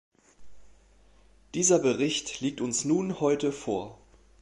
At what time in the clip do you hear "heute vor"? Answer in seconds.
3.19-3.99